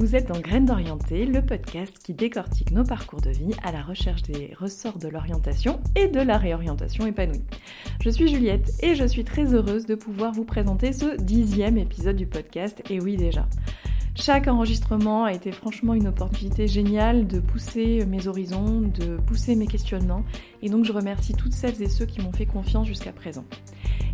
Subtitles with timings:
[0.00, 3.82] Vous êtes dans Graines d'orienté, le podcast qui décortique nos parcours de vie à la
[3.82, 7.42] recherche des ressorts de l'orientation et de la réorientation épanouie.
[8.02, 12.16] Je suis Juliette et je suis très heureuse de pouvoir vous présenter ce dixième épisode
[12.16, 12.82] du podcast.
[12.88, 13.46] Et oui déjà.
[14.14, 19.66] Chaque enregistrement a été franchement une opportunité géniale de pousser mes horizons, de pousser mes
[19.66, 20.24] questionnements,
[20.62, 23.44] et donc je remercie toutes celles et ceux qui m'ont fait confiance jusqu'à présent.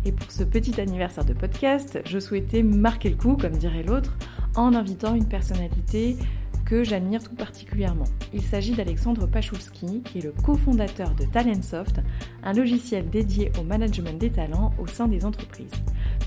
[0.03, 4.17] Et pour ce petit anniversaire de podcast, je souhaitais marquer le coup, comme dirait l'autre,
[4.57, 6.17] en invitant une personnalité
[6.65, 8.03] que j'admire tout particulièrement.
[8.33, 12.01] Il s'agit d'Alexandre Pachulski, qui est le cofondateur de Talentsoft,
[12.43, 15.71] un logiciel dédié au management des talents au sein des entreprises.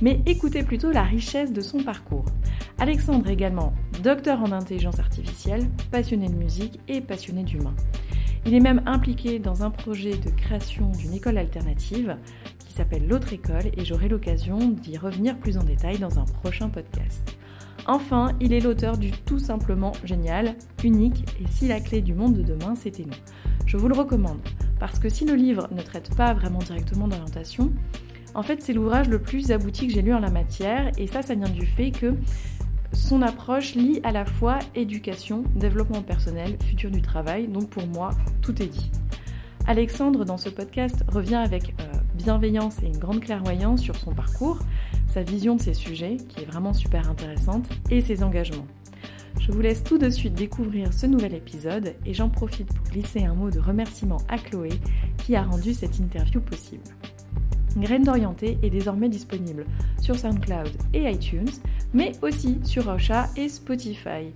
[0.01, 2.25] Mais écoutez plutôt la richesse de son parcours.
[2.79, 7.75] Alexandre est également docteur en intelligence artificielle, passionné de musique et passionné d'humain.
[8.47, 12.17] Il est même impliqué dans un projet de création d'une école alternative
[12.67, 16.71] qui s'appelle l'autre école et j'aurai l'occasion d'y revenir plus en détail dans un prochain
[16.71, 17.37] podcast.
[17.87, 22.35] Enfin, il est l'auteur du tout simplement génial, unique et si la clé du monde
[22.35, 23.67] de demain c'était nous.
[23.67, 24.41] Je vous le recommande
[24.79, 27.73] parce que si le livre ne traite pas vraiment directement d'orientation,
[28.35, 31.23] en fait c'est l'ouvrage le plus abouti que j'ai lu en la matière et ça
[31.23, 32.15] ça vient du fait que
[32.93, 38.11] son approche lie à la fois éducation, développement personnel, futur du travail, donc pour moi
[38.43, 38.91] tout est dit.
[39.67, 44.59] Alexandre dans ce podcast revient avec euh, bienveillance et une grande clairvoyance sur son parcours,
[45.11, 48.67] sa vision de ces sujets, qui est vraiment super intéressante, et ses engagements.
[49.39, 53.25] Je vous laisse tout de suite découvrir ce nouvel épisode et j'en profite pour glisser
[53.25, 54.71] un mot de remerciement à Chloé
[55.19, 56.85] qui a rendu cette interview possible.
[57.77, 59.65] Graine d'orienté est désormais disponible
[60.01, 61.51] sur SoundCloud et iTunes,
[61.95, 64.33] mais aussi sur Ocha et Spotify.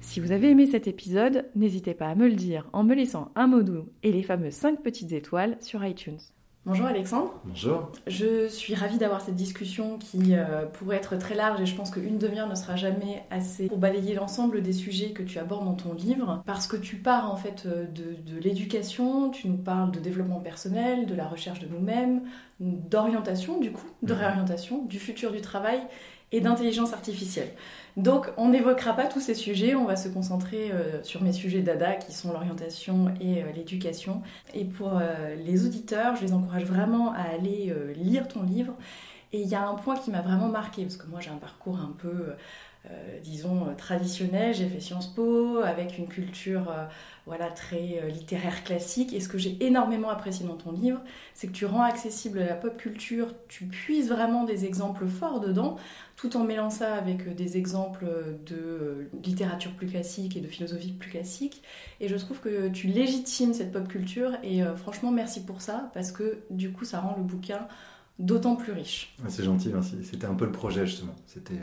[0.00, 3.32] Si vous avez aimé cet épisode, n'hésitez pas à me le dire en me laissant
[3.34, 6.18] un mot doux et les fameuses 5 petites étoiles sur iTunes.
[6.66, 7.32] Bonjour Alexandre.
[7.44, 7.90] Bonjour.
[8.06, 11.90] Je suis ravie d'avoir cette discussion qui euh, pourrait être très large et je pense
[11.90, 15.74] qu'une demi-heure ne sera jamais assez pour balayer l'ensemble des sujets que tu abordes dans
[15.74, 20.00] ton livre parce que tu pars en fait euh, de, l'éducation, tu nous parles de
[20.00, 22.22] développement personnel, de la recherche de nous-mêmes,
[22.60, 25.80] d'orientation du coup, de réorientation, du futur du travail
[26.32, 27.50] et d'intelligence artificielle.
[27.96, 31.62] Donc on n'évoquera pas tous ces sujets, on va se concentrer euh, sur mes sujets
[31.62, 34.22] dada qui sont l'orientation et euh, l'éducation.
[34.54, 38.74] Et pour euh, les auditeurs, je les encourage vraiment à aller lire ton livre.
[39.32, 41.36] Et il y a un point qui m'a vraiment marqué, parce que moi j'ai un
[41.36, 42.32] parcours un peu
[43.22, 44.54] disons, euh, traditionnel.
[44.54, 46.84] J'ai fait Sciences Po avec une culture euh,
[47.26, 49.12] voilà, très littéraire classique.
[49.12, 51.00] Et ce que j'ai énormément apprécié dans ton livre,
[51.34, 55.76] c'est que tu rends accessible la pop culture, tu puises vraiment des exemples forts dedans,
[56.16, 58.06] tout en mêlant ça avec des exemples
[58.46, 61.62] de littérature plus classique et de philosophie plus classique.
[62.00, 64.32] Et je trouve que tu légitimes cette pop culture.
[64.42, 67.68] Et franchement, merci pour ça, parce que du coup, ça rend le bouquin
[68.18, 69.14] d'autant plus riche.
[69.28, 69.96] C'est gentil, merci.
[70.02, 71.14] C'était un peu le projet, justement.
[71.26, 71.60] C'était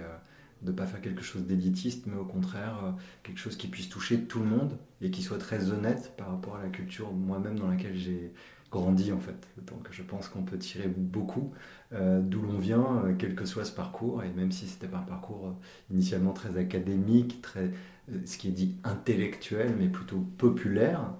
[0.62, 2.92] de ne pas faire quelque chose d'élitiste, mais au contraire euh,
[3.24, 6.56] quelque chose qui puisse toucher tout le monde et qui soit très honnête par rapport
[6.56, 8.32] à la culture moi-même dans laquelle j'ai
[8.72, 9.48] grandi en fait.
[9.68, 11.54] Donc je pense qu'on peut tirer beaucoup
[11.94, 15.00] euh, d'où l'on vient, euh, quel que soit ce parcours, et même si c'était un
[15.00, 15.56] parcours
[15.92, 17.72] initialement très académique, très,
[18.26, 21.14] ce qui est dit intellectuel, mais plutôt populaire,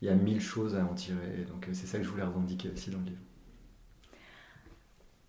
[0.00, 1.46] il y a mille choses à en tirer.
[1.48, 3.31] Donc c'est ça que je voulais revendiquer aussi dans le livre.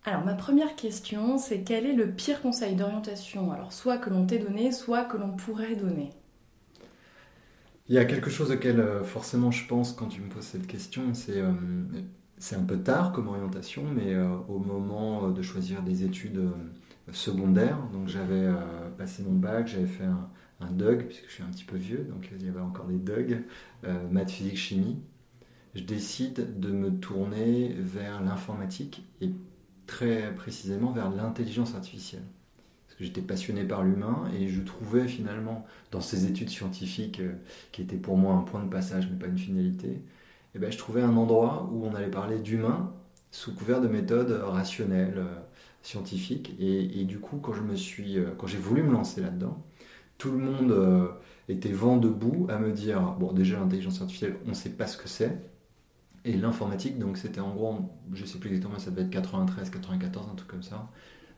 [0.06, 3.52] Alors ma première question, c'est quel est le pire conseil d'orientation?
[3.52, 6.10] Alors soit que l'on t'ait donné, soit que l'on pourrait donner.
[7.88, 10.66] Il y a quelque chose auquel euh, forcément je pense quand tu me poses cette
[10.66, 11.52] question, c'est euh,
[12.52, 16.50] un peu tard comme orientation, mais euh, au moment de choisir des études
[17.10, 18.48] secondaires, donc j'avais
[18.98, 20.28] passé mon bac, j'avais fait un,
[20.60, 22.96] un, DUG, puisque je suis un petit peu vieux, donc il y avait encore des
[22.96, 23.44] DUG,
[24.10, 24.98] maths, physique, chimie.
[25.74, 29.30] Je décide de me tourner vers l'informatique et
[29.86, 32.22] très précisément vers l'intelligence artificielle.
[32.86, 37.32] Parce que j'étais passionné par l'humain et je trouvais finalement dans ces études scientifiques euh,
[37.72, 40.02] qui étaient pour moi un point de passage mais pas une finalité, et
[40.56, 42.92] eh ben, je trouvais un endroit où on allait parler d'humain
[43.32, 45.34] sous couvert de méthodes rationnelles, euh,
[45.82, 46.54] scientifiques.
[46.60, 49.60] Et, du coup, quand je me suis, euh, quand j'ai voulu me lancer là-dedans,
[50.16, 51.12] tout le monde
[51.48, 54.96] était vent debout à me dire bon déjà l'intelligence artificielle, on ne sait pas ce
[54.96, 55.36] que c'est
[56.24, 57.76] Et l'informatique, donc c'était en gros,
[58.12, 60.90] je sais plus exactement, ça devait être 93, 94, un truc comme ça.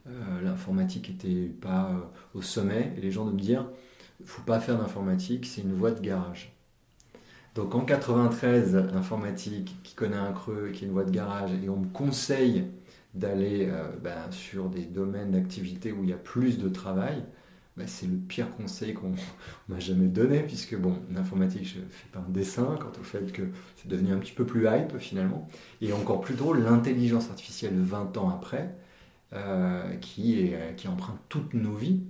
[0.09, 3.67] Euh, l'informatique était pas euh, au sommet et les gens de me dire,
[4.25, 6.57] faut pas faire d'informatique, c'est une voie de garage.
[7.57, 11.69] Donc en 93, l'informatique qui connaît un creux, qui est une voie de garage, et
[11.69, 12.67] on me conseille
[13.15, 17.25] d'aller euh, ben, sur des domaines d'activité où il y a plus de travail,
[17.77, 19.13] ben, c'est le pire conseil qu'on
[19.69, 23.43] m'a jamais donné, puisque bon, l'informatique, je fais pas un dessin quant au fait que
[23.77, 25.47] c'est devenu un petit peu plus hype finalement,
[25.81, 28.75] et encore plus drôle, l'intelligence artificielle 20 ans après,
[29.33, 30.55] euh, qui
[30.89, 32.01] emprunte toutes nos vies.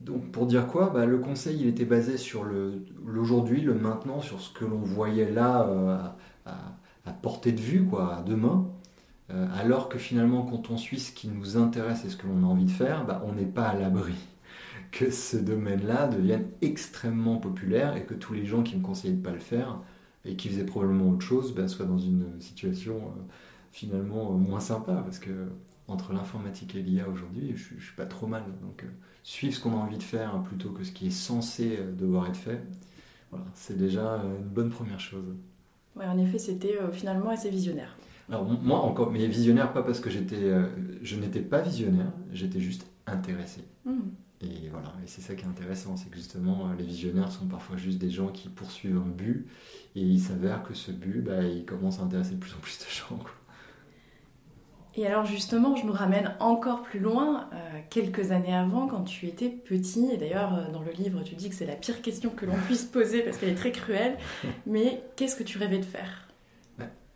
[0.00, 2.44] Donc pour dire quoi bah, Le conseil il était basé sur
[3.04, 5.98] l'aujourd'hui, le, maintenant, sur ce que l'on voyait là euh,
[6.46, 8.68] à, portée de vue, quoi, à demain.
[9.30, 12.44] Euh, alors que finalement quand on suit ce qui nous intéresse et ce que l'on
[12.44, 14.14] a envie de faire, bah, on n'est pas à l'abri
[14.92, 19.18] que ce domaine-là devienne extrêmement populaire et que tous les gens qui me conseillaient de
[19.18, 19.80] ne pas le faire
[20.24, 23.12] et qui faisaient probablement autre chose bah, soient dans une situation
[23.72, 25.48] finalement moins sympa parce que
[25.88, 28.42] entre l'informatique et l'IA aujourd'hui, je, ne suis pas trop mal.
[28.62, 28.88] Donc, euh,
[29.22, 31.92] suivre ce qu'on a envie de faire hein, plutôt que ce qui est censé euh,
[31.92, 32.62] devoir être fait,
[33.30, 35.24] voilà, c'est déjà euh, une bonne première chose.
[35.94, 37.96] Oui, en effet, c'était finalement assez visionnaire.
[38.28, 40.52] Alors moi encore, mais visionnaire pas parce que j'étais,
[41.00, 43.62] je n'étais pas visionnaire, j'étais juste intéressé.
[43.84, 44.00] Mmh.
[44.42, 47.78] Et voilà, et c'est ça qui est intéressant, c'est que justement les visionnaires sont parfois
[47.78, 49.46] juste des gens qui poursuivent un but
[49.94, 52.78] et il s'avère que ce but, bah, il commence à intéresser de plus en plus
[52.78, 53.16] de gens.
[53.16, 53.30] Quoi.
[54.94, 59.26] Et alors justement, je nous ramène encore plus loin, euh, quelques années avant, quand tu
[59.26, 62.30] étais petit, et d'ailleurs euh, dans le livre tu dis que c'est la pire question
[62.30, 64.16] que l'on puisse poser parce qu'elle est très cruelle,
[64.66, 66.25] mais qu'est-ce que tu rêvais de faire?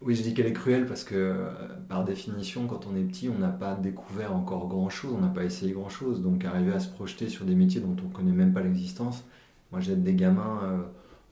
[0.03, 1.51] Oui, je dis qu'elle est cruelle parce que euh,
[1.89, 5.45] par définition, quand on est petit, on n'a pas découvert encore grand-chose, on n'a pas
[5.45, 8.55] essayé grand-chose, donc arriver à se projeter sur des métiers dont on ne connaît même
[8.55, 9.25] pas l'existence,
[9.73, 10.89] moi j'aide des gamins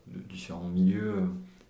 [0.06, 1.29] de différents milieux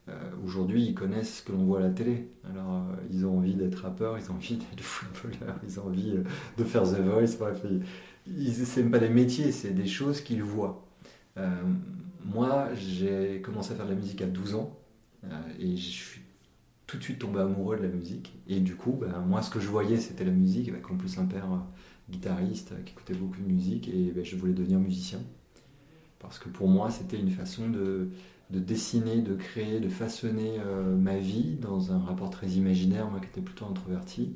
[0.09, 0.13] euh,
[0.45, 2.29] aujourd'hui, ils connaissent ce que l'on voit à la télé.
[2.51, 6.13] Alors, euh, ils ont envie d'être rappeurs, ils ont envie d'être footballeurs, ils ont envie
[6.17, 6.25] euh,
[6.57, 7.37] de faire The Voice.
[7.39, 7.65] Bref,
[8.65, 10.85] c'est même pas des métiers, c'est des choses qu'ils voient.
[12.25, 14.77] moi, j'ai commencé à faire de la musique à 12 ans
[15.59, 16.21] et je suis
[16.89, 18.35] tout de suite tombé amoureux de la musique.
[18.49, 21.19] Et du coup, ben, moi, ce que je voyais, c'était la musique, avec en plus
[21.19, 21.47] un père
[22.11, 25.21] guitariste qui écoutait beaucoup de musique, et ben, je voulais devenir musicien.
[26.19, 28.09] Parce que pour moi, c'était une façon de,
[28.51, 33.21] de dessiner, de créer, de façonner euh, ma vie dans un rapport très imaginaire, moi
[33.21, 34.35] qui étais plutôt introverti.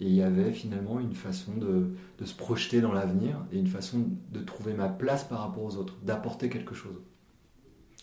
[0.00, 1.94] Et il y avait finalement une façon de,
[2.24, 5.96] se projeter dans l'avenir et une façon de trouver ma place par rapport aux autres,
[6.02, 7.00] d'apporter quelque chose.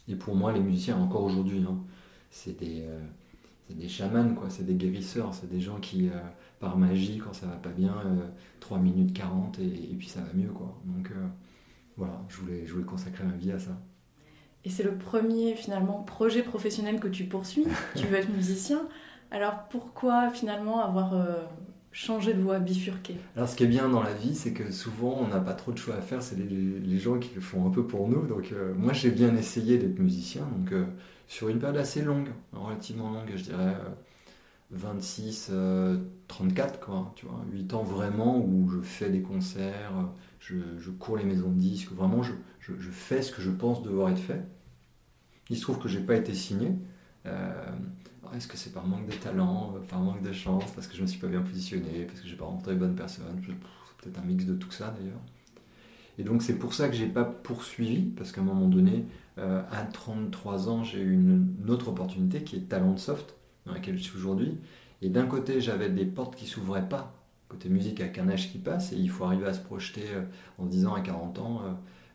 [0.08, 1.78] Et pour moi, les musiciens, encore aujourd'hui, hein,
[2.32, 2.88] c'est des,
[3.70, 6.20] euh, des chamans, quoi, c'est des guérisseurs, c'est des gens qui, euh,
[6.60, 7.96] par magie, quand ça va pas bien,
[8.60, 10.50] 3 minutes 40 et, et, puis ça va mieux.
[10.50, 10.78] Quoi.
[10.86, 11.12] Donc
[11.98, 13.78] voilà, je voulais, je voulais consacrer ma vie à ça.
[14.66, 17.66] Et c'est le premier finalement projet professionnel que tu poursuis.
[17.96, 18.82] tu veux être musicien.
[19.32, 21.44] Alors pourquoi finalement avoir euh,
[21.92, 23.16] changé de voie, bifurqué?
[23.36, 25.72] Alors ce qui est bien dans la vie, c'est que souvent on n'a pas trop
[25.72, 26.22] de choix à faire.
[26.22, 28.26] C'est les, gens qui le font un peu pour nous.
[28.26, 30.42] Donc euh, moi j'ai bien essayé d'être musicien.
[30.58, 30.86] Donc euh,
[31.30, 33.78] sur une période assez longue, relativement longue, je dirais
[34.72, 35.52] 26,
[36.28, 37.14] 34 quoi.
[37.16, 39.94] Tu vois, 8 ans vraiment où je fais des concerts.
[40.40, 42.34] Je, cours les maisons de disques, vraiment je,
[42.92, 44.44] fais ce que je pense devoir être fait.
[45.50, 46.72] Il se trouve que j'ai pas été signé.
[47.26, 47.72] Euh,
[48.36, 51.02] est-ce que c'est par manque de talent, euh, par manque de chance, parce que je
[51.02, 53.54] me suis pas bien positionné, parce que j'ai pas rencontré les bonnes personnes C'est
[53.98, 55.22] peut-être un mix de tout ça d'ailleurs.
[56.18, 59.06] Et donc c'est pour ça que j'ai pas poursuivi, parce qu'à un moment donné,
[59.40, 63.98] euh, à 33 ans, j'ai eu une, autre opportunité qui est Talent Soft, dans laquelle
[63.98, 64.58] je suis aujourd'hui.
[65.02, 67.14] Et d'un côté, j'avais des portes qui s'ouvraient pas,
[67.48, 70.04] côté musique avec un âge qui passe, et il faut arriver à se projeter
[70.58, 71.62] en 10 ans à 40 ans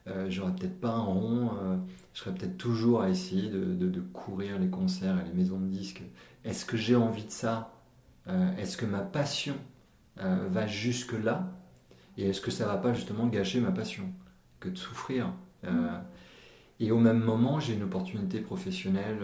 [0.06, 1.76] euh, j'aurais peut-être pas un rond, euh,
[2.12, 6.02] je serais peut-être toujours à essayer de, courir les concerts et les maisons de disques.
[6.44, 7.72] Est-ce que j'ai envie de ça?
[8.28, 9.56] Euh, Est-ce que ma passion
[10.16, 11.48] va jusque-là?
[12.16, 14.04] Et est-ce que ça va pas justement gâcher ma passion?
[14.60, 15.32] Que de souffrir
[16.80, 19.20] Et au même moment, j'ai une opportunité professionnelle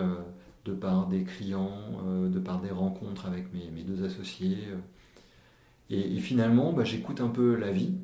[0.64, 4.58] de par des clients, de par des rencontres avec mes, deux associés.
[5.90, 7.94] Et, finalement, bah, j'écoute un peu la vie,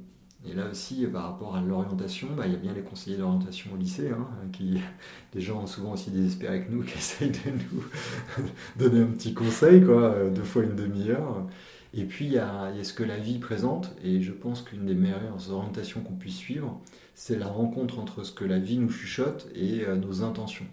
[0.48, 3.72] et là aussi, par rapport à l'orientation, bah, il y a bien les conseillers d'orientation
[3.74, 4.80] au lycée, hein, qui,
[5.32, 8.44] des gens souvent aussi désespérés avec nous, qui essayent de nous
[8.76, 11.46] donner un petit conseil, quoi, deux fois une demi-heure.
[11.94, 14.94] Et puis, il y, a, ce que la vie présente, et je pense qu'une des
[14.94, 16.80] meilleures orientations qu'on puisse suivre,
[17.14, 20.66] c'est la rencontre entre ce que la vie nous chuchote et euh, nos intentions.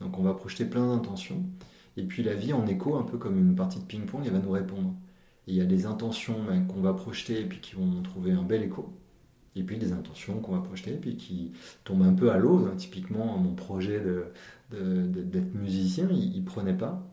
[0.00, 1.42] Donc, on va projeter plein d'intentions,
[1.96, 4.38] et puis la vie, en écho, un peu comme une partie de ping-pong, elle va
[4.38, 4.94] nous répondre.
[5.46, 8.42] il y a des intentions ben, qu'on va projeter et puis qui vont trouver un
[8.42, 8.92] bel écho
[9.56, 11.52] et puis des intentions qu'on va projeter, puis qui
[11.84, 12.68] tombent un peu à l'eau.
[12.76, 14.02] Typiquement, mon projet
[14.70, 17.06] d'être musicien, il, ne prenait pas.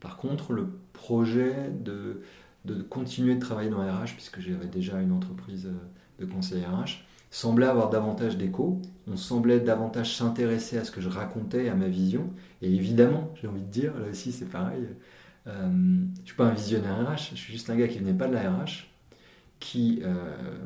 [0.00, 2.22] Par contre, le projet de,
[2.64, 5.68] de continuer de travailler dans RH, puisque j'avais déjà une entreprise
[6.18, 8.80] de conseil RH, semblait avoir davantage d'écho,
[9.10, 12.30] on semblait davantage s'intéresser à ce que je racontais, à ma vision,
[12.62, 14.84] et évidemment, j'ai envie de dire, là aussi c'est pareil,
[15.46, 18.14] euh, je ne suis pas un visionnaire RH, je suis juste un gars qui venait
[18.14, 18.88] pas de la RH,
[19.58, 20.58] qui euh,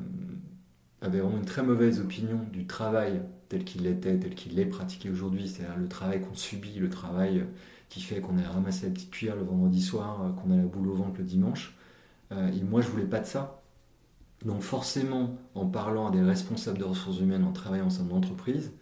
[1.00, 5.08] avait vraiment une très mauvaise opinion du travail tel qu'il était, tel qu'il est pratiqué
[5.08, 7.44] aujourd'hui, c'est-à-dire le travail qu'on subit, le travail
[7.88, 10.64] qui fait qu'on a ramassé la petite cuillère le vendredi soir, euh, qu'on a la
[10.64, 11.74] boule au ventre le dimanche.
[12.30, 13.62] Et moi, je voulais pas de ça.
[14.44, 18.10] Donc forcément, en parlant à des responsables de ressources humaines, en travaillant au sein de
[18.10, 18.72] l'entreprise,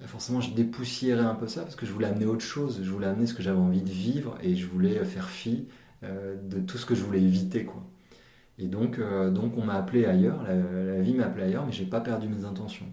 [0.00, 2.90] bah, forcément je dépoussiérais un peu ça parce que je voulais amener autre chose, je
[2.90, 5.66] voulais amener ce que j'avais envie de vivre et je voulais faire fi
[6.04, 7.64] euh, de tout ce que je voulais éviter.
[7.64, 7.84] Quoi.
[8.58, 11.84] Et donc, euh, donc on m'a appelé ailleurs, la, vie m'a appelé ailleurs, mais j'ai
[11.86, 12.86] pas perdu mes intentions.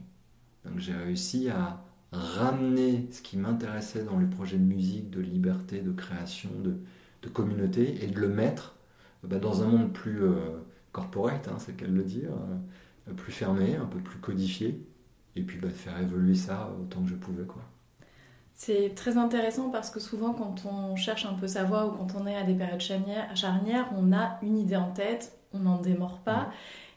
[0.65, 5.82] Donc j'ai réussi à ramener ce qui m'intéressait dans les projets de musique, de liberté,
[5.82, 6.77] de création, de,
[7.34, 8.75] communauté, et de le mettre
[9.25, 10.24] bah, dans un monde plus...
[10.24, 10.62] Euh,
[10.96, 12.29] corporate, hein, c'est qu'elle le dire,
[13.10, 14.82] euh, plus fermé, un peu plus codifié,
[15.36, 17.44] et puis bah, faire évoluer ça autant que je pouvais.
[17.44, 17.62] quoi.
[18.53, 22.15] C'est très intéressant parce que souvent quand on cherche un peu sa voix ou quand
[22.17, 26.20] on est à des périodes charnières, on a une idée en tête, on n'en démord
[26.20, 26.50] pas.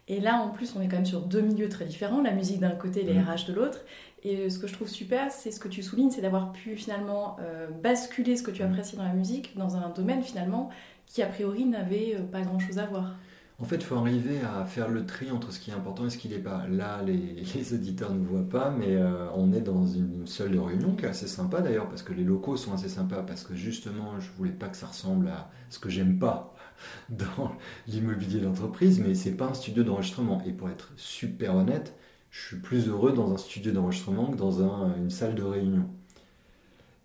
[0.06, 2.61] Et là, en plus, on est quand même sur deux milieux très différents, la musique
[2.61, 3.80] d'un côté, les RH de l'autre.
[4.23, 7.37] Et ce que je trouve super, c'est ce que tu soulignes, c'est d'avoir pu finalement
[7.40, 10.70] euh, basculer ce que tu apprécies dans la musique dans un domaine finalement
[11.09, 13.17] qui a priori n'avait euh, pas grand-chose à voir.
[13.61, 16.11] En fait, il faut arriver à faire le tri entre ce qui est important et
[16.11, 16.67] ce qui n'est pas.
[16.69, 20.95] Là, les, auditeurs ne voient pas, mais euh, on est dans une salle de réunion
[20.95, 24.21] qui est assez sympa d'ailleurs, parce que les locaux sont assez sympas, parce que justement,
[24.21, 26.55] je voulais pas que ça ressemble à ce que j'aime pas
[27.09, 27.50] dans
[27.88, 30.41] l'immobilier d'entreprise, mais c'est pas un studio d'enregistrement.
[30.47, 31.97] Et pour être super honnête,
[32.31, 34.62] je suis plus heureux dans un studio d'enregistrement que dans
[34.97, 35.88] une salle de réunion.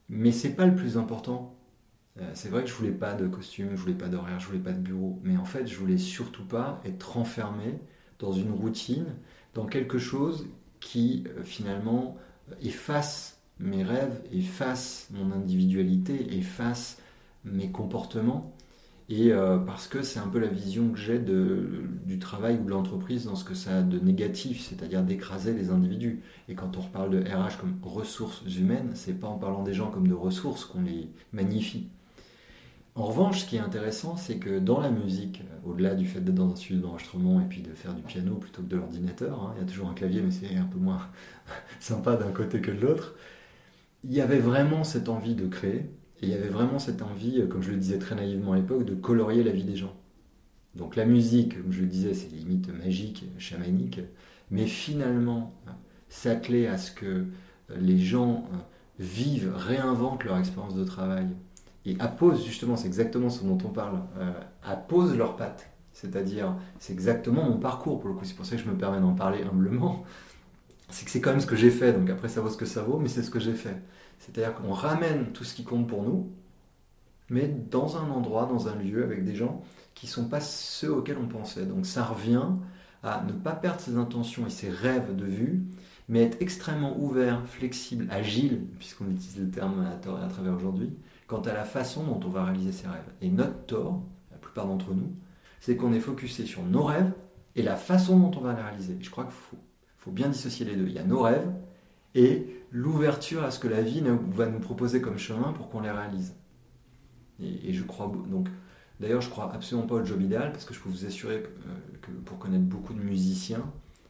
[0.09, 1.52] Mais c'est pas le plus important.
[2.19, 4.59] Euh, c'est vrai que je voulais pas de costume, je voulais pas d'horaire, je voulais
[4.59, 7.79] pas de bureau, mais en fait, je voulais surtout pas être enfermé
[8.19, 9.15] dans une routine,
[9.55, 10.47] dans quelque chose
[10.79, 12.17] qui euh, finalement
[12.61, 16.99] efface mes rêves, efface mon individualité, efface
[17.45, 18.53] mes comportements.
[19.09, 22.69] Et euh, parce que c'est un peu la vision que j'ai du travail ou de
[22.69, 26.23] l'entreprise dans ce que ça a de négatif, c'est-à-dire d'écraser les individus.
[26.47, 29.91] Et quand on reparle de RH comme ressources humaines, c'est pas en parlant des gens
[29.91, 31.89] comme de ressources qu'on les magnifie.
[32.95, 36.19] En revanche, ce qui est intéressant, c'est que dans la musique, euh, au-delà du fait
[36.19, 39.41] d'être dans un studio d'enregistrement et puis de faire du piano plutôt que de l'ordinateur,
[39.41, 41.09] hein, il y a toujours un clavier, mais c'est un peu moins
[41.79, 43.15] sympa d'un côté que de l'autre,
[44.03, 45.89] il y avait vraiment cette envie de créer,
[46.21, 48.57] et il y avait vraiment cette envie, euh, comme je le disais très naïvement à
[48.57, 49.95] l'époque, de colorier la vie des gens.
[50.75, 54.01] Donc la musique, comme je le disais, c'est limite magique, chamanique,
[54.51, 55.53] mais finalement,
[56.09, 57.25] s'atteler à ce que
[57.75, 58.57] les gens euh,
[58.99, 61.27] vivent, réinventent leur expérience de travail,
[61.85, 64.31] et apposent justement, c'est exactement ce dont on parle, euh,
[64.63, 65.69] apposent leurs pattes.
[65.91, 68.99] C'est-à-dire, c'est exactement mon parcours pour le coup, c'est pour ça que je me permets
[68.99, 70.03] d'en parler humblement.
[70.89, 72.65] C'est que c'est quand même ce que j'ai fait, donc après ça vaut ce que
[72.65, 73.77] ça vaut, mais c'est ce que j'ai fait.
[74.19, 76.31] C'est-à-dire qu'on ramène tout ce qui compte pour nous,
[77.29, 79.63] mais dans un endroit, dans un lieu, avec des gens
[79.95, 81.65] qui ne sont pas ceux auxquels on pensait.
[81.65, 82.47] Donc ça revient
[83.03, 85.63] à ne pas perdre ses intentions et ses rêves de vue,
[86.09, 90.53] mais être extrêmement ouvert, flexible, agile, puisqu'on utilise le terme à tort et à travers
[90.53, 90.91] aujourd'hui,
[91.33, 93.11] quant à la façon dont on va réaliser ses rêves.
[93.21, 95.15] Et notre tort, la plupart d'entre nous,
[95.61, 97.11] c'est qu'on est focusé sur nos rêves
[97.55, 98.95] et la façon dont on va les réaliser.
[99.01, 99.33] je crois qu'il
[99.97, 100.85] faut, bien dissocier les deux.
[100.85, 101.51] Il y a nos rêves
[102.13, 105.89] et l'ouverture à ce que la vie va nous proposer comme chemin pour qu'on les
[105.89, 106.35] réalise.
[107.39, 108.47] Et, je crois donc,
[108.99, 111.47] d'ailleurs, je crois absolument pas au job idéal parce que je peux vous assurer que,
[111.47, 113.63] euh, pour connaître beaucoup de musiciens,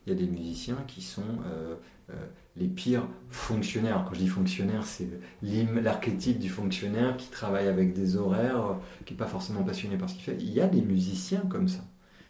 [0.05, 1.75] il y a des musiciens qui sont euh,
[2.09, 4.05] euh, les pires fonctionnaires.
[4.07, 5.09] Quand je dis fonctionnaire, c'est
[5.41, 10.15] l'archétype du fonctionnaire qui travaille avec des horaires, qui n'est pas forcément passionné par ce
[10.15, 10.37] qu'il fait.
[10.39, 11.83] Il y a des musiciens comme ça.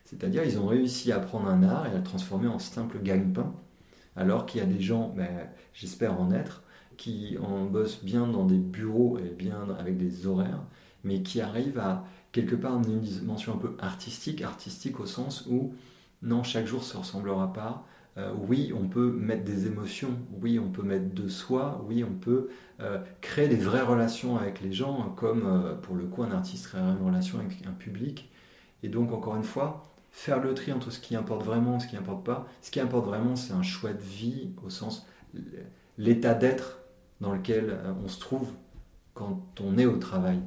[0.06, 3.54] C'est-à-dire, ils ont réussi à prendre un art et à le transformer en simple gagne-pain,
[4.16, 5.28] alors qu'il y a des gens, ben,
[5.74, 6.64] j'espère en être,
[6.98, 10.62] qui en bossent bien dans des bureaux et bien avec des horaires,
[11.04, 15.74] mais qui arrivent à quelque part une dimension un peu artistique, artistique au sens où
[16.22, 17.86] non, chaque jour se ressemblera pas,
[18.18, 22.14] euh, oui, on peut mettre des émotions, oui, on peut mettre de soi, oui, on
[22.14, 26.32] peut euh, créer des vraies relations avec les gens, comme euh, pour le coup un
[26.32, 28.32] artiste créerait une relation avec un public.
[28.84, 31.88] Et donc, encore une fois, faire le tri entre ce qui importe vraiment et ce
[31.88, 32.48] qui n'importe pas.
[32.62, 35.08] Ce qui importe vraiment, c'est un choix de vie, au sens
[35.98, 36.80] l'état d'être
[37.22, 38.52] dans lequel on se trouve
[39.16, 40.40] quand on est au travail.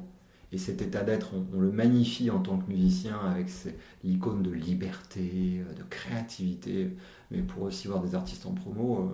[0.51, 3.47] Et cet état d'être, on, le magnifie en tant que musicien avec
[4.03, 6.95] l'icône de liberté, de créativité
[7.31, 9.13] mais pour aussi voir des artistes en promo,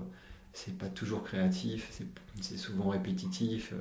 [0.54, 2.00] c'est pas toujours créatif,
[2.42, 3.74] c'est souvent répétitif,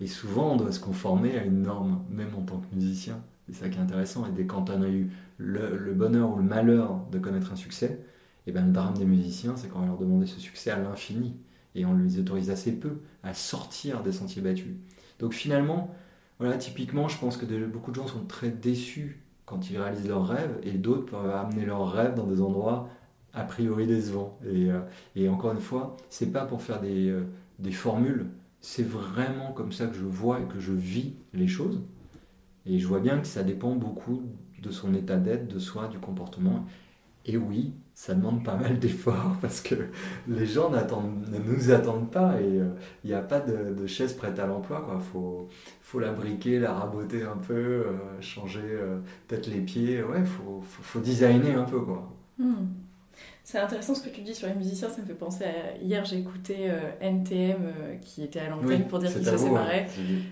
[0.00, 3.20] et souvent on doit se conformer à une norme, même en tant que musicien.
[3.48, 4.26] C'est ça qui est intéressant.
[4.26, 7.98] Et dès quand on a eu le, bonheur ou le malheur de connaître un succès,
[8.44, 10.78] et eh ben, le drame des musiciens, c'est qu'on va leur demander ce succès à
[10.78, 11.36] l'infini.
[11.74, 14.74] Et on les autorise assez peu à sortir des sentiers battus.
[15.20, 15.94] Donc finalement,
[16.42, 20.26] voilà, typiquement, je pense que beaucoup de gens sont très déçus quand ils réalisent leurs
[20.26, 22.88] rêves, et d'autres peuvent amener leurs rêves dans des endroits
[23.32, 24.40] a priori décevants.
[24.44, 27.26] Et, euh, encore une fois, c'est pas pour faire des, euh,
[27.60, 28.26] des formules,
[28.60, 31.80] c'est vraiment comme ça que je vois et que je vis les choses.
[32.66, 34.22] Et je vois bien que ça dépend beaucoup
[34.60, 36.64] de son état d'être, de soi, du comportement.
[37.24, 39.74] Et oui, ça demande pas mal d'efforts parce que
[40.28, 42.74] les gens ne nous attendent pas et il euh,
[43.04, 44.86] n'y a pas de, chaise prête à l'emploi.
[44.94, 45.48] Il faut,
[45.82, 48.98] faut la briquer, la raboter un peu, euh, changer euh,
[49.28, 50.02] peut-être les pieds.
[50.02, 51.80] Ouais, il faut, faut, designer un peu.
[51.80, 52.10] Quoi.
[52.38, 52.66] Hmm.
[53.52, 55.76] C'est intéressant ce que tu dis sur les musiciens, ça me fait penser à.
[55.76, 59.88] Hier, j'ai écouté euh, NTM euh, qui était à l'antenne pour dire qu'il se séparait.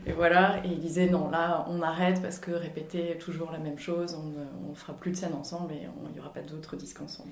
[0.06, 3.78] Et voilà, et il disait non, là, on arrête parce que répéter toujours la même
[3.78, 7.02] chose, on ne fera plus de scène ensemble et il n'y aura pas d'autres disques
[7.02, 7.28] ensemble.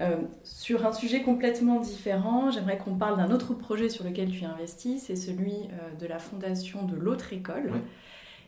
[0.00, 4.44] Euh, sur un sujet complètement différent, j'aimerais qu'on parle d'un autre projet sur lequel tu
[4.44, 5.68] investis, c'est celui
[5.98, 7.72] de la fondation de l'autre école.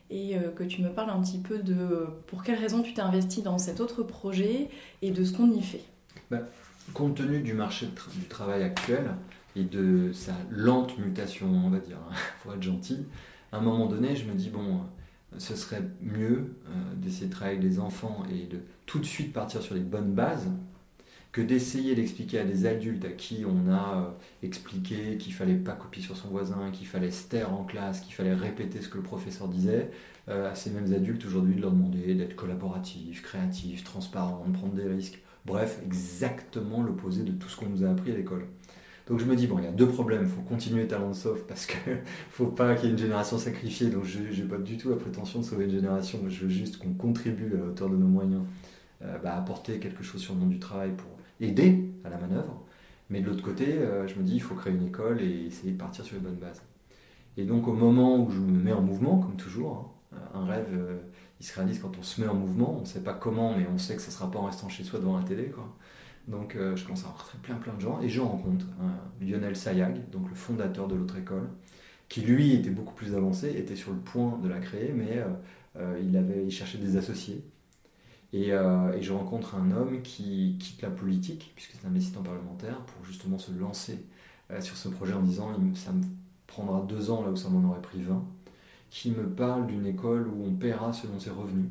[0.09, 3.43] Et que tu me parles un petit peu de pour quelles raisons tu t'es investi
[3.43, 4.69] dans cet autre projet
[5.03, 5.83] et de ce qu'on y fait.
[6.31, 6.41] Bah,
[6.93, 9.11] compte tenu du marché du travail actuel
[9.57, 11.99] et de sa lente mutation, on va dire,
[12.43, 13.07] pour être gentil,
[13.53, 14.81] à un moment donné, je me dis, bon,
[15.39, 19.33] ce serait mieux euh, d'essayer de travailler avec les enfants et de tout de suite
[19.33, 20.49] partir sur les bonnes bases
[21.35, 24.11] que d'essayer d'expliquer à des adultes à qui on a euh,
[24.45, 28.15] expliqué qu'il fallait pas copier sur son voisin, qu'il fallait se taire en classe, qu'il
[28.15, 29.91] fallait répéter ce que le professeur disait,
[30.29, 34.75] euh, à ces mêmes adultes aujourd'hui de leur demander d'être collaboratifs, créatifs, transparents, de prendre
[34.75, 35.21] des risques.
[35.45, 38.47] Bref, exactement l'opposé de tout ce qu'on nous a appris à l'école.
[39.07, 40.23] Donc je me dis, bon, il y a deux problèmes.
[40.23, 41.99] Il faut continuer Talent Sauf parce qu'il ne
[42.31, 43.91] faut pas qu'il y ait une génération sacrifiée.
[43.91, 46.21] Donc je n'ai pas du tout la prétention de sauver une génération.
[46.29, 48.43] Je veux juste qu'on contribue à hauteur de nos moyens
[49.03, 51.11] euh, bah, à apporter quelque chose sur le monde du travail pour
[51.41, 52.63] aider à la manœuvre.
[53.11, 55.73] Mais de l'autre côté, euh, je me dis, il faut créer une école et essayer
[55.73, 56.63] de partir sur les bonnes bases.
[57.37, 60.69] Et donc au moment où je me mets en mouvement, comme toujours, hein, un rêve
[61.45, 62.77] se réalise quand on se met en mouvement.
[62.79, 64.69] On ne sait pas comment, mais on sait que ça ne sera pas en restant
[64.69, 65.45] chez soi devant la télé.
[65.47, 65.69] Quoi.
[66.29, 68.67] Donc euh, je commence à rencontrer plein plein de gens et je rencontre
[69.21, 71.49] Lionel Sayag, donc le fondateur de l'autre école,
[72.09, 75.29] qui lui était beaucoup plus avancé, était sur le point de la créer, mais euh,
[75.77, 77.45] euh, il, avait, il cherchait des associés.
[78.33, 82.79] Et, et, je rencontre un homme qui quitte la politique, puisque c'est un assistant parlementaire,
[82.81, 84.05] pour justement se lancer
[84.59, 86.03] sur ce projet en disant ça me
[86.49, 88.25] prendra deux ans là où ça m'en aurait pris 20
[88.95, 91.67] qui me parle d'une école où on paiera selon ses revenus.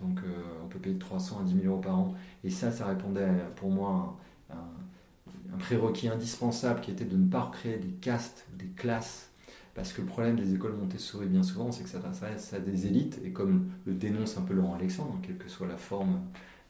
[0.00, 2.14] Donc euh, on peut payer de 300 à 10 000 euros par an.
[2.44, 4.16] Et ça, ça répondait pour moi
[4.48, 9.28] à un, prérequis indispensable qui était de ne pas recréer des castes, des classes.
[9.74, 13.20] Parce que le problème des écoles Montessori, bien souvent, c'est que ça s'adresse des élites.
[13.24, 16.20] Et comme le dénonce un peu Laurent Alexandre, quelle que soit la forme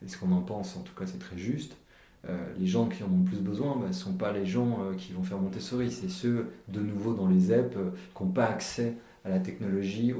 [0.03, 1.77] et ce qu'on en pense, en tout cas c'est très juste,
[2.27, 4.79] euh, les gens qui en ont le plus besoin ne bah, sont pas les gens
[4.81, 7.77] euh, qui vont faire Montessori, c'est ceux de nouveau dans les ZEP
[8.15, 10.13] qui n'ont pas accès à la technologie,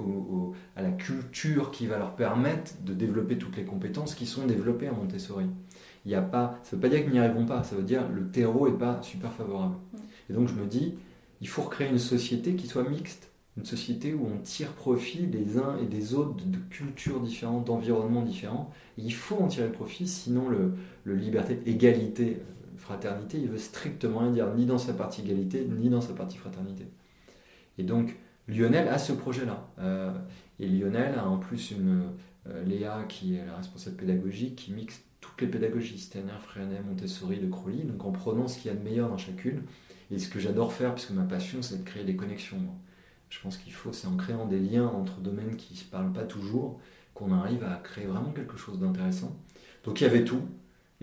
[0.75, 4.87] à la culture qui va leur permettre de développer toutes les compétences qui sont développées
[4.87, 5.45] à Montessori.
[6.05, 7.83] Il y a pas, ça ne veut pas dire qu'ils n'y arriveront pas, ça veut
[7.83, 9.75] dire que le terreau n'est pas super favorable.
[10.29, 10.95] Et donc je me dis,
[11.41, 15.57] il faut recréer une société qui soit mixte, une société où on tire profit des
[15.57, 18.71] uns et des autres, de, cultures différentes, d'environnements différents.
[18.97, 22.41] il faut en tirer profit, sinon le, le liberté, égalité,
[22.77, 26.37] fraternité, il veut strictement rien dire, ni dans sa partie égalité, ni dans sa partie
[26.37, 26.85] fraternité.
[27.77, 29.67] Et donc, Lionel a ce projet-là.
[29.79, 30.11] Euh,
[30.59, 32.03] et Lionel a en plus une
[32.47, 37.39] euh, Léa qui est la responsable pédagogique qui mixe toutes les pédagogies, Steiner, Freinet, Montessori,
[37.39, 39.63] de Crowley, donc en prenant ce qu'il y a de meilleur dans chacune.
[40.11, 42.57] Et ce que j'adore faire, puisque ma passion, c'est de créer des connexions.
[43.29, 46.11] Je pense qu'il faut, c'est en créant des liens entre domaines qui ne se parlent
[46.11, 46.79] pas toujours,
[47.13, 49.35] qu'on arrive à créer vraiment quelque chose d'intéressant.
[49.85, 50.41] Donc il y avait tout.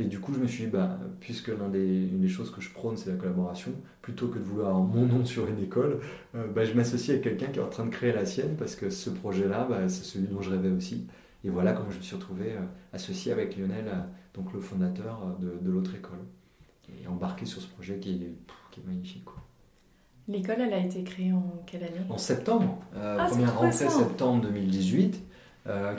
[0.00, 2.70] Et du coup, je me suis dit, bah, puisque l'une des, des, choses que je
[2.70, 6.00] prône, c'est la collaboration, plutôt que de vouloir mon nom sur une école,
[6.34, 8.76] euh, bah, je m'associe avec quelqu'un qui est en train de créer la sienne, parce
[8.76, 11.06] que ce projet-là, bah, c'est celui dont je rêvais aussi.
[11.44, 12.60] Et voilà comment je me suis retrouvé euh,
[12.94, 14.00] associé avec Lionel, euh,
[14.32, 16.20] donc le fondateur de, de l'autre école,
[16.88, 18.34] et embarqué sur ce projet qui est,
[18.70, 19.26] qui est magnifique.
[19.26, 19.36] Quoi.
[20.28, 22.06] L'école, elle a été créée en quelle année?
[22.08, 22.78] En septembre.
[22.96, 25.24] Ah, première rentrée septembre 2018.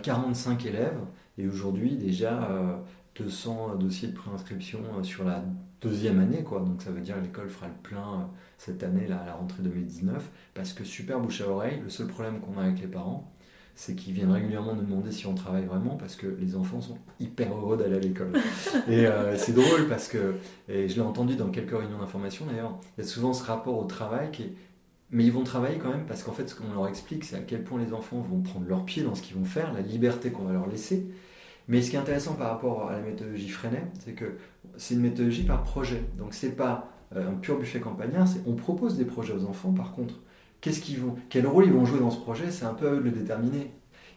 [0.03, 0.99] 45 élèves.
[1.37, 2.81] Et aujourd'hui, déjà,
[3.15, 5.43] 200 dossiers de préinscription euh, sur la
[5.81, 6.61] deuxième année, quoi.
[6.61, 8.23] Donc ça veut dire que l'école fera le plein euh,
[8.57, 12.07] cette année, là, à la rentrée 2019, parce que super bouche à oreille, le seul
[12.07, 13.31] problème qu'on a avec les parents,
[13.75, 16.97] c'est qu'ils viennent régulièrement nous demander si on travaille vraiment parce que les enfants sont
[17.19, 18.33] hyper heureux d'aller à l'école.
[18.87, 20.35] et euh, c'est drôle parce que,
[20.69, 23.77] et je l'ai entendu dans quelques réunions d'information d'ailleurs, il y a souvent ce rapport
[23.77, 24.53] au travail qui est.
[25.13, 27.41] Mais ils vont travailler quand même parce qu'en fait, ce qu'on leur explique, c'est à
[27.41, 30.31] quel point les enfants vont prendre leur pied dans ce qu'ils vont faire, la liberté
[30.31, 31.05] qu'on va leur laisser.
[31.67, 34.37] Mais ce qui est intéressant par rapport à la méthodologie Freinet, c'est que
[34.77, 36.03] c'est une méthodologie par projet.
[36.17, 39.71] Donc c'est pas euh, un pur buffet campagnard, c'est on propose des projets aux enfants.
[39.71, 40.21] Par contre,
[40.61, 42.91] qu'est-ce qu'ils vont, quel rôle ils vont jouer dans ce projet, c'est un peu à
[42.91, 43.71] eux de le déterminer.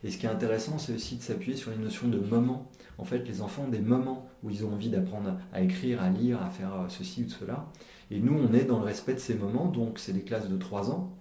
[0.04, 2.70] Et ce qui est intéressant, c'est aussi de s'appuyer sur les notions de moments.
[2.98, 6.11] En fait, les enfants ont des moments où ils ont envie d'apprendre à écrire, à
[6.11, 7.66] lire, à faire euh, ceci ou cela.
[8.11, 9.66] Et nous, on est dans le respect de ces moments.
[9.66, 11.16] Donc, c'est des classes de 3 ans,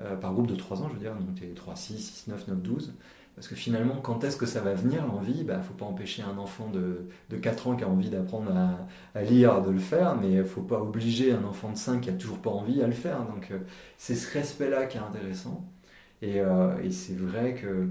[0.00, 1.14] euh, par groupe de 3 ans, je veux dire.
[1.14, 2.94] Donc, 3, 6, 6, 9, 9, 12.
[3.36, 5.34] Parce que finalement, quand est-ce que ça va venir l'envie?
[5.40, 8.08] Il bah, ne faut pas empêcher un enfant de, de 4 ans qui a envie
[8.08, 8.50] d'apprendre
[9.14, 12.00] à, lire de le faire, mais il ne faut pas obliger un enfant de 5
[12.00, 13.24] qui n'a toujours pas envie à le faire.
[13.26, 13.58] Donc euh,
[13.98, 15.70] c'est ce respect-là qui est intéressant.
[16.22, 17.88] Et, euh, et c'est vrai que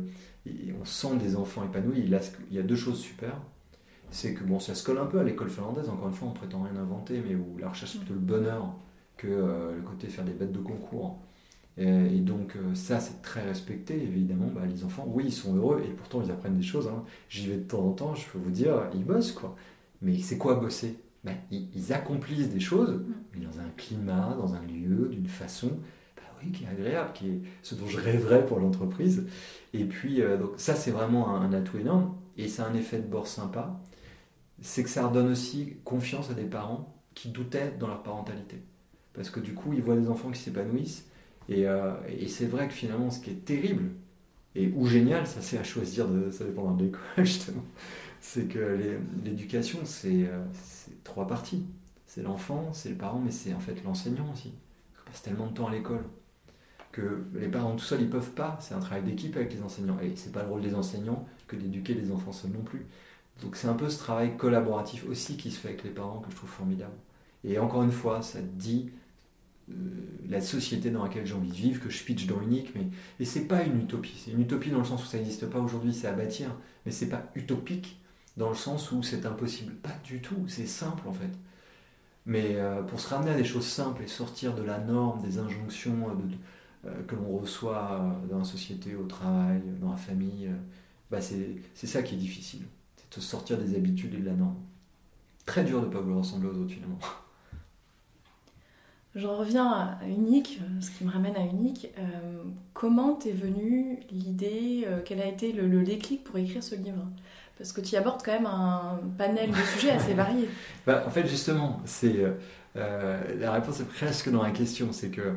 [0.79, 1.99] on sent des enfants épanouis.
[1.99, 2.09] Il,
[2.51, 3.39] y a deux choses super.
[4.11, 6.33] C'est que bon, ça se colle un peu à l'école finlandaise, encore une fois, on
[6.33, 8.75] prétend rien inventer, mais où la recherche c'est plutôt le bonheur
[9.17, 11.19] que euh, le côté faire des bêtes de concours.
[11.77, 14.47] Et, donc euh, ça, c'est très respecté, évidemment.
[14.53, 16.87] Bah, les enfants, oui, ils sont heureux et pourtant ils apprennent des choses.
[16.87, 17.03] Hein.
[17.29, 19.55] J'y vais de temps en temps, je peux vous dire, ils bossent quoi.
[20.01, 20.97] Mais c'est quoi bosser?
[21.23, 25.69] Bah, ils, accomplissent des choses, mais dans un climat, dans un lieu, d'une façon
[26.15, 29.25] bah, oui, qui est agréable, qui est ce dont je rêverais pour l'entreprise.
[29.73, 32.15] Et puis, euh, donc, ça, c'est vraiment un, un, atout énorme.
[32.37, 33.81] Et c'est un effet de bord sympa.
[34.61, 38.61] C'est que ça redonne aussi confiance à des parents qui doutaient dans leur parentalité.
[39.13, 41.09] Parce que du coup, ils voient des enfants qui s'épanouissent
[41.51, 43.91] euh, et, c'est vrai que finalement, ce qui est terrible
[44.55, 47.63] et ou génial, ça c'est à choisir, de, ça dépend de l'école justement,
[48.21, 51.63] c'est que l'éducation, euh, c'est trois parties.
[52.07, 54.53] C'est l'enfant, c'est le parent, mais c'est en fait l'enseignant aussi.
[55.01, 56.03] On passe tellement de temps à l'école
[56.91, 58.57] que les parents tout seuls, ils peuvent pas.
[58.61, 59.97] C'est un travail d'équipe avec les enseignants.
[60.01, 62.85] Et c'est pas le rôle des enseignants que d'éduquer les enfants seuls non plus.
[63.41, 66.31] Donc c'est un peu ce travail collaboratif aussi qui se fait avec les parents que
[66.31, 66.95] je trouve formidable.
[67.43, 68.91] Et encore une fois, ça dit
[70.29, 72.73] la société dans laquelle j'ai envie de vivre, que je pitch dans Unique.
[72.75, 72.87] Mais...
[73.19, 74.21] Et c'est pas une utopie.
[74.23, 76.49] C'est une utopie dans le sens où ça n'existe pas aujourd'hui, c'est à bâtir.
[76.85, 77.99] Mais c'est pas utopique
[78.37, 79.73] dans le sens où c'est impossible.
[79.75, 80.45] Pas du tout.
[80.47, 81.31] C'est simple en fait.
[82.25, 85.37] Mais euh, pour se ramener à des choses simples et sortir de la norme, des
[85.37, 86.09] injonctions
[86.85, 90.49] euh, que l'on reçoit dans la société, au travail, dans la famille,
[91.11, 92.63] bah c'est ça qui est difficile.
[92.97, 94.57] C'est de sortir des habitudes et de la norme.
[95.45, 96.99] Très dur de ne pas vouloir ressembler aux autres finalement.
[99.15, 101.87] J'en reviens à Unique, ce qui me ramène à Unique.
[101.97, 107.07] Euh, comment t'es venue l'idée, euh, quel a été le, déclic pour écrire ce livre?
[107.57, 110.49] Parce que tu abordes quand même un panel de sujets assez variés.
[110.85, 112.25] Bah, en fait, justement, c'est
[112.75, 114.91] euh, la réponse est presque dans la question.
[114.91, 115.35] C'est que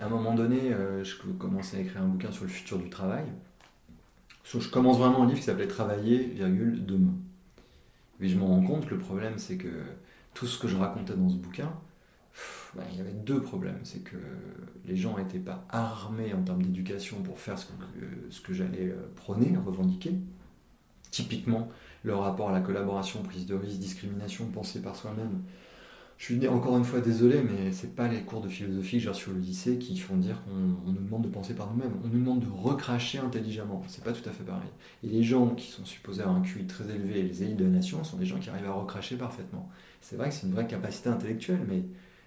[0.00, 0.72] à un moment donné,
[1.04, 3.24] je commençais à écrire un bouquin sur le futur du travail.
[4.42, 7.14] Je commence vraiment un livre qui s'appelait Travailler, virgule, demain.
[8.18, 9.68] Mais je me rends compte que le problème, c'est que
[10.34, 11.72] tout ce que je racontais dans ce bouquin,
[12.74, 13.78] bah, il y avait deux problèmes.
[13.84, 14.16] C'est que
[14.86, 17.72] les gens n'étaient pas armés en termes d'éducation pour faire ce que,
[18.30, 20.14] ce que j'allais euh, prôner, revendiquer.
[21.10, 21.68] Typiquement,
[22.02, 25.42] le rapport à la collaboration, prise de risque, discrimination, pensée par soi-même.
[26.16, 29.08] Je suis encore une fois désolé, mais c'est pas les cours de philosophie que j'ai
[29.08, 31.92] reçus au lycée qui font dire qu'on nous demande de penser par nous-mêmes.
[32.04, 33.82] On nous demande de recracher intelligemment.
[33.88, 34.70] C'est pas tout à fait pareil.
[35.02, 37.70] Et les gens qui sont supposés avoir un QI très élevé, les élites de la
[37.70, 39.68] nation, sont des gens qui arrivent à recracher parfaitement.
[40.00, 41.82] C'est vrai que c'est une vraie capacité intellectuelle, mais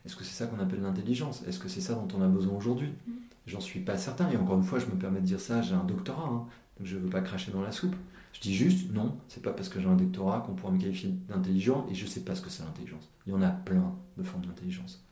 [0.08, 1.44] est-ce que c'est ça qu'on appelle l'intelligence?
[1.46, 2.94] Est-ce que c'est ça dont on a besoin aujourd'hui?
[3.06, 3.12] Mm.
[3.46, 4.30] J'en suis pas certain.
[4.32, 6.46] Et encore une fois, je me permets de dire ça, j'ai un doctorat, hein,
[6.80, 7.96] donc je ne veux pas cracher dans la soupe.
[8.32, 11.14] Je dis juste, non, c'est pas parce que j'ai un doctorat qu'on pourra me qualifier
[11.28, 13.10] d'intelligent, et je ne sais pas ce que c'est l'intelligence.
[13.26, 15.04] Il y en a plein de formes d'intelligence.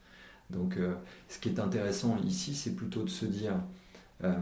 [0.49, 0.93] Donc, euh,
[1.27, 3.55] ce qui est intéressant ici, c'est plutôt de se dire,
[4.23, 4.33] euh,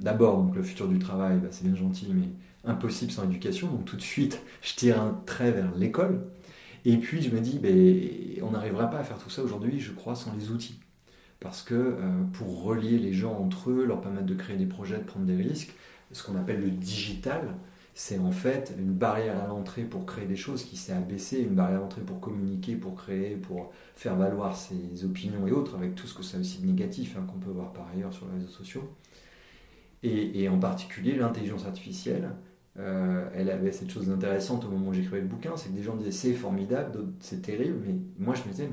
[0.00, 2.28] d'abord, donc le futur du travail, bah, c'est bien gentil, mais
[2.64, 3.68] impossible sans éducation.
[3.68, 6.20] Donc, tout de suite, je tire un trait vers l'école.
[6.84, 9.92] Et puis je me dis, ben, on n'arrivera pas à faire tout ça aujourd'hui, je
[9.92, 10.78] crois, sans les outils.
[11.40, 14.98] Parce que euh, pour relier les gens entre eux, leur permettre de créer des projets,
[14.98, 15.74] de prendre des risques,
[16.12, 17.54] ce qu'on appelle le digital,
[17.94, 21.54] c'est en fait une barrière à l'entrée pour créer des choses qui s'est abaissée, une
[21.54, 25.94] barrière à l'entrée pour communiquer, pour créer, pour faire valoir ses opinions et autres, avec
[25.94, 28.26] tout ce que ça a aussi de négatif hein, qu'on peut voir par ailleurs sur
[28.26, 28.88] les réseaux sociaux.
[30.02, 32.30] et en particulier l'intelligence artificielle,
[32.78, 35.82] euh, elle avait cette chose intéressante au moment où j'écrivais le bouquin, c'est que des
[35.82, 38.68] gens disaient c'est formidable, c'est terrible, mais moi je me disais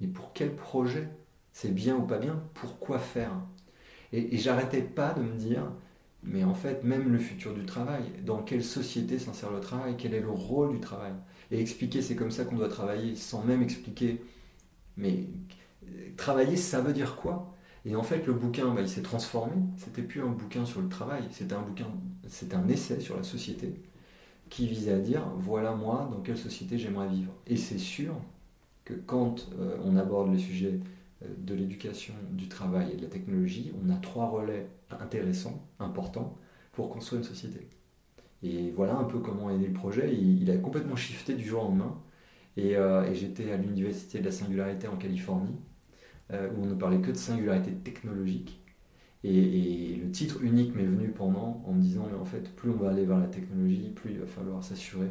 [0.00, 1.08] mais, pour quel projet?
[1.52, 2.42] C'est bien ou pas bien?
[2.54, 3.32] Pourquoi faire?
[4.12, 5.70] Et, j'arrêtais pas de me dire
[6.24, 10.14] mais en fait même le futur du travail, dans quelle société s'insère le travail, quel
[10.14, 11.12] est le rôle du travail?
[11.50, 14.22] Et expliquer c'est comme ça qu'on doit travailler sans même expliquer
[14.96, 15.26] mais
[16.16, 17.54] travailler ça veut dire quoi?
[17.84, 19.54] Et en fait, le bouquin, bah, il s'est transformé.
[19.76, 21.86] C'était plus un bouquin sur le travail, c'était un bouquin,
[22.28, 23.74] c'était un essai sur la société
[24.50, 27.32] qui visait à dire voilà moi dans quelle société j'aimerais vivre.
[27.46, 28.14] Et c'est sûr
[28.84, 30.80] que quand euh, on aborde le sujet
[31.22, 36.36] euh, de l'éducation, du travail et de la technologie, on a trois relais intéressants, importants,
[36.72, 37.66] pour construire une société.
[38.42, 40.14] Et voilà un peu comment est né le projet.
[40.14, 41.98] Il, a complètement shifté du jour au lendemain.
[42.58, 45.56] Euh, et j'étais à l'Université de la Singularité en Californie,
[46.32, 48.60] où on ne parlait que de singularité technologique.
[49.24, 52.76] Et, le titre unique m'est venu pendant en me disant, mais en fait, plus on
[52.76, 55.10] va aller vers la technologie, plus il va falloir s'assurer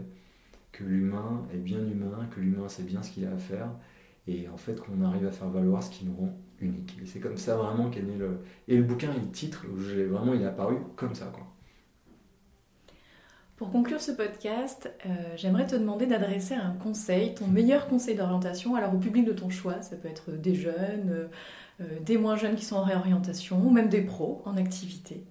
[0.71, 3.69] que l'humain est bien humain, que l'humain sait bien ce qu'il a à faire,
[4.27, 6.97] et en fait qu'on arrive à faire valoir ce qui nous rend unique.
[7.01, 8.39] Et c'est comme ça vraiment qu'est né le...
[8.67, 11.31] Et le bouquin le titre, vraiment, il est apparu comme ça.
[11.33, 11.47] Quoi.
[13.61, 18.73] Pour conclure ce podcast, euh, j'aimerais te demander d'adresser un conseil, ton meilleur conseil d'orientation,
[18.73, 21.27] alors au public de ton choix, ça peut être des jeunes, euh,
[21.81, 25.23] euh, des moins jeunes qui sont en réorientation, ou même des pros en activité.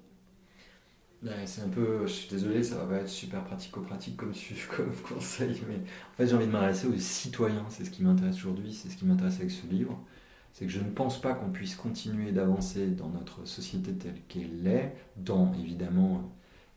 [1.44, 4.32] c'est un peu, je suis désolé, ça va pas être super pratico-pratique comme,
[4.76, 8.36] comme conseil, mais en fait j'ai envie de m'adresser aux citoyens, c'est ce qui m'intéresse
[8.36, 9.98] aujourd'hui, c'est ce qui m'intéresse avec ce livre.
[10.52, 14.68] C'est que je ne pense pas qu'on puisse continuer d'avancer dans notre société telle qu'elle
[14.68, 16.30] est, dans évidemment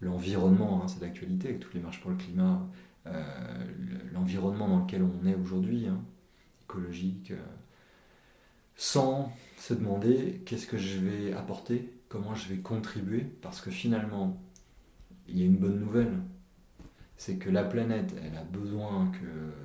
[0.04, 2.68] l'environnement, hein, c'est d'actualité avec toutes les marches pour le climat,
[3.08, 3.24] euh,
[4.14, 6.02] l'environnement dans lequel on est aujourd'hui, hein,
[6.64, 7.42] écologique, euh,
[8.76, 14.42] sans se demander qu'est-ce que je vais apporter, comment je vais contribuer, parce que finalement,
[15.28, 16.14] il y a une bonne nouvelle,
[17.18, 19.64] c'est que la planète, elle a besoin que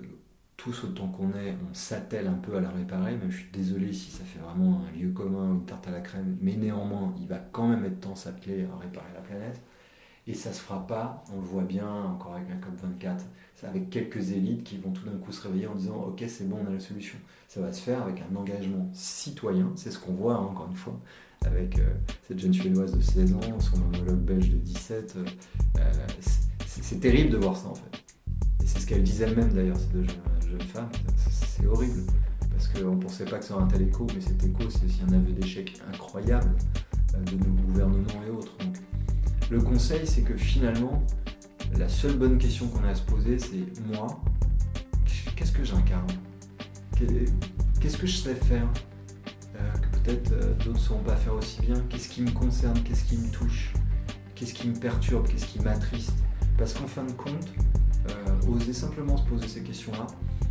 [0.57, 3.93] tous autant qu'on est, on s'attelle un peu à la réparer, même je suis désolé
[3.93, 7.29] si ça fait vraiment un lieu commun, une tarte à la crème, mais néanmoins, il
[7.29, 9.63] va quand même être temps s'atteler à réparer la planète.
[10.29, 13.21] Et ça se fera pas, on le voit bien encore avec la COP24,
[13.55, 16.47] c'est avec quelques élites qui vont tout d'un coup se réveiller en disant ok c'est
[16.47, 17.17] bon on a la solution.
[17.49, 20.77] Ça va se faire avec un engagement citoyen, c'est ce qu'on voit hein, encore une
[20.77, 21.01] fois
[21.47, 21.95] avec euh,
[22.27, 25.15] cette jeune suédoise de 16 ans, son homologue belge de 17.
[25.17, 25.25] Euh,
[25.79, 25.93] euh,
[26.67, 28.05] c'est terrible de voir ça en fait.
[28.63, 30.91] Et c'est ce qu'elle disait elle-même d'ailleurs, ces deux jeunes, femmes.
[31.17, 32.03] C'est horrible
[32.51, 34.85] parce qu'on ne pensait pas que ça aurait un tel écho, mais cet écho c'est
[34.85, 36.51] aussi un aveu d'échec incroyable
[37.25, 38.57] de nos gouvernements et autres.
[39.51, 41.03] Le conseil, c'est que finalement,
[41.79, 44.07] la seule bonne question qu'on a à se poser, c'est moi,
[45.37, 46.07] qu'est-ce que j'incarne?
[47.81, 48.69] Qu'est-ce que je sais faire
[49.57, 51.77] euh, que peut-être euh, d'autres ne sauront pas faire aussi bien?
[51.89, 52.79] Qu'est-ce qui me concerne?
[52.83, 53.73] Qu'est-ce qui me touche?
[54.35, 55.27] Qu'est-ce qui me perturbe?
[55.27, 56.13] Qu'est-ce qui m'attriste?
[56.59, 57.53] Parce qu'en fin de compte,
[58.11, 60.07] euh, oser simplement se poser ces questions-là,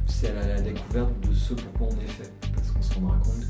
[0.08, 2.34] c'est la, découverte de ce pourquoi on est fait.
[2.56, 3.46] Parce qu'on se rendra compte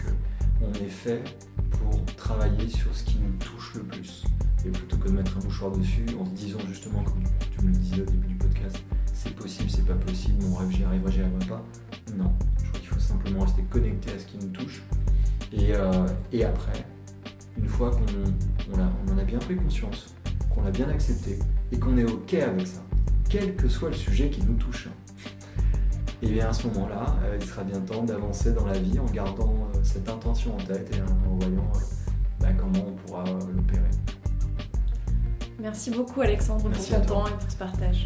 [0.59, 1.23] qu'on est fait
[1.69, 4.25] pour travailler sur ce qui nous touche le plus
[4.63, 7.77] plutôt que de mettre un mouchoir dessus en se disant justement, comme tu me le
[7.77, 8.77] disais au début du podcast,
[9.13, 11.63] c'est possible, c'est pas possible, mon rêve j'y arriverai, j'y arriverai pas.
[12.15, 14.81] Non, je crois qu'il faut simplement rester connecté à ce qui nous touche.
[15.53, 16.85] Et, euh, et après,
[17.57, 20.13] une fois qu'on on, en a bien pris conscience,
[20.53, 21.39] qu'on l'a bien accepté
[21.71, 22.83] et qu'on est OK avec ça,
[23.29, 24.89] quel que soit le sujet qui nous touche,
[26.21, 29.05] et bien à ce moment-là, euh, il sera bien temps d'avancer dans la vie en
[29.05, 31.71] gardant euh, cette intention en tête et en voyant
[32.39, 33.86] bah, comment on pourra l'opérer.
[35.59, 38.05] Merci beaucoup Alexandre pour ton temps et pour ce partage.